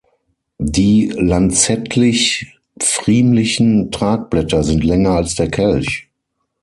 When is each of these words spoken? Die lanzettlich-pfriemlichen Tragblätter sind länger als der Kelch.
Die 0.57 1.09
lanzettlich-pfriemlichen 1.11 3.91
Tragblätter 3.91 4.63
sind 4.63 4.83
länger 4.83 5.11
als 5.11 5.35
der 5.35 5.51
Kelch. 5.51 6.07